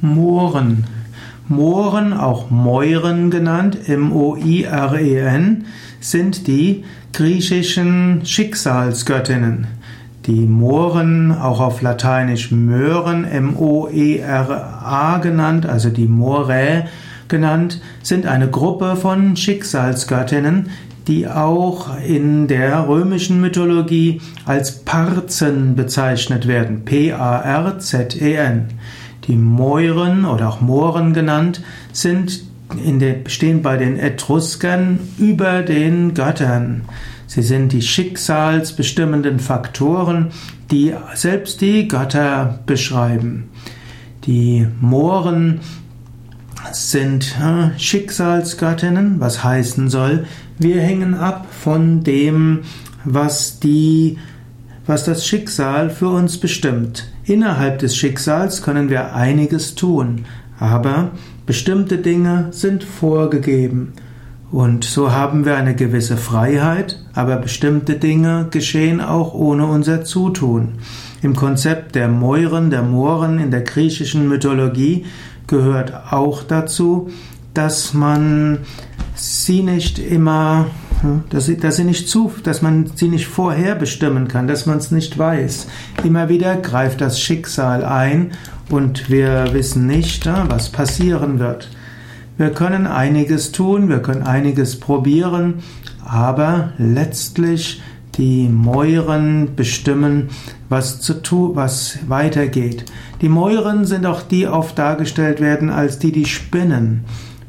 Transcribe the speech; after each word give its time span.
Mohren. 0.00 0.84
Mohren, 1.48 2.12
auch 2.12 2.50
Moiren 2.50 3.30
genannt, 3.30 3.88
M-O-I-R-E-N, 3.88 5.64
sind 6.00 6.46
die 6.46 6.84
griechischen 7.12 8.24
Schicksalsgöttinnen. 8.24 9.66
Die 10.26 10.46
Mohren, 10.46 11.32
auch 11.32 11.60
auf 11.60 11.82
Lateinisch 11.82 12.50
Möhren, 12.50 13.24
M-O-E-R-A 13.24 15.18
genannt, 15.18 15.66
also 15.66 15.88
die 15.88 16.06
Morae 16.06 16.84
genannt, 17.28 17.80
sind 18.02 18.26
eine 18.26 18.48
Gruppe 18.48 18.96
von 18.96 19.36
Schicksalsgöttinnen, 19.36 20.70
die 21.08 21.26
auch 21.26 21.98
in 22.06 22.46
der 22.46 22.86
römischen 22.86 23.40
Mythologie 23.40 24.20
als 24.44 24.84
Parzen 24.84 25.74
bezeichnet 25.74 26.46
werden. 26.46 26.84
P-A-R-Z-E-N. 26.84 28.68
Die 29.26 29.36
Moiren 29.36 30.24
oder 30.24 30.48
auch 30.48 30.60
Mohren 30.60 31.12
genannt 31.12 31.62
sind 31.92 32.42
in 32.84 32.98
der, 32.98 33.16
stehen 33.26 33.62
bei 33.62 33.76
den 33.76 33.98
Etruskern 33.98 35.00
über 35.18 35.62
den 35.62 36.14
Göttern. 36.14 36.82
Sie 37.26 37.42
sind 37.42 37.72
die 37.72 37.82
schicksalsbestimmenden 37.82 39.38
Faktoren, 39.38 40.28
die 40.70 40.94
selbst 41.14 41.60
die 41.60 41.88
Götter 41.88 42.60
beschreiben. 42.66 43.48
Die 44.24 44.66
Mohren 44.80 45.60
sind 46.72 47.36
äh, 47.40 47.78
Schicksalsgöttinnen, 47.78 49.20
was 49.20 49.42
heißen 49.42 49.88
soll, 49.88 50.26
wir 50.58 50.80
hängen 50.80 51.14
ab 51.14 51.46
von 51.50 52.04
dem, 52.04 52.60
was 53.04 53.60
die 53.60 54.18
was 54.86 55.04
das 55.04 55.26
Schicksal 55.26 55.90
für 55.90 56.08
uns 56.08 56.38
bestimmt. 56.38 57.08
Innerhalb 57.24 57.78
des 57.78 57.96
Schicksals 57.96 58.62
können 58.62 58.90
wir 58.90 59.14
einiges 59.14 59.74
tun, 59.74 60.24
aber 60.58 61.10
bestimmte 61.46 61.98
Dinge 61.98 62.48
sind 62.50 62.84
vorgegeben. 62.84 63.92
Und 64.50 64.82
so 64.82 65.12
haben 65.12 65.44
wir 65.44 65.56
eine 65.56 65.76
gewisse 65.76 66.16
Freiheit, 66.16 66.98
aber 67.14 67.36
bestimmte 67.36 67.94
Dinge 67.94 68.48
geschehen 68.50 69.00
auch 69.00 69.32
ohne 69.32 69.66
unser 69.66 70.04
Zutun. 70.04 70.78
Im 71.22 71.36
Konzept 71.36 71.94
der 71.94 72.08
Moiren, 72.08 72.70
der 72.70 72.82
Mohren 72.82 73.38
in 73.38 73.50
der 73.50 73.62
griechischen 73.62 74.28
Mythologie 74.28 75.06
gehört 75.46 76.12
auch 76.12 76.42
dazu, 76.42 77.10
dass 77.54 77.94
man 77.94 78.58
sie 79.14 79.62
nicht 79.62 79.98
immer 79.98 80.66
dass 81.30 81.46
sie, 81.46 81.56
dass 81.56 81.76
sie 81.76 81.84
nicht 81.84 82.08
zu, 82.08 82.32
dass 82.42 82.62
man 82.62 82.90
sie 82.94 83.08
nicht 83.08 83.26
vorherbestimmen 83.26 84.28
kann, 84.28 84.46
dass 84.46 84.66
man 84.66 84.78
es 84.78 84.90
nicht 84.90 85.18
weiß. 85.18 85.66
Immer 86.04 86.28
wieder 86.28 86.56
greift 86.56 87.00
das 87.00 87.20
Schicksal 87.20 87.84
ein 87.84 88.32
und 88.68 89.10
wir 89.10 89.52
wissen 89.52 89.86
nicht, 89.86 90.26
was 90.26 90.70
passieren 90.70 91.38
wird. 91.38 91.70
Wir 92.36 92.50
können 92.50 92.86
einiges 92.86 93.52
tun, 93.52 93.88
wir 93.88 94.00
können 94.00 94.22
einiges 94.22 94.80
probieren, 94.80 95.56
aber 96.04 96.72
letztlich 96.78 97.82
die 98.16 98.48
Mäuren 98.48 99.54
bestimmen, 99.56 100.28
was 100.68 101.00
zu 101.00 101.22
tun, 101.22 101.54
was 101.54 101.98
weitergeht. 102.08 102.84
Die 103.20 103.28
Mäuren 103.28 103.84
sind 103.84 104.06
auch 104.06 104.22
die 104.22 104.46
oft 104.46 104.78
dargestellt 104.78 105.40
werden 105.40 105.70
als 105.70 105.98
die, 105.98 106.12
die 106.12 106.26
spinnen. 106.26 107.04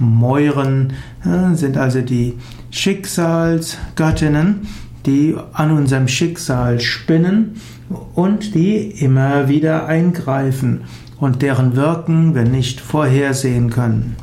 Mäuren 0.00 0.94
äh, 1.24 1.54
sind 1.54 1.76
also 1.76 2.00
die 2.00 2.34
Schicksalsgöttinnen, 2.70 4.66
die 5.06 5.36
an 5.52 5.70
unserem 5.70 6.08
Schicksal 6.08 6.80
spinnen 6.80 7.60
und 8.14 8.54
die 8.54 8.76
immer 8.76 9.48
wieder 9.48 9.86
eingreifen 9.86 10.82
und 11.20 11.42
deren 11.42 11.76
Wirken 11.76 12.34
wir 12.34 12.44
nicht 12.44 12.80
vorhersehen 12.80 13.70
können. 13.70 14.16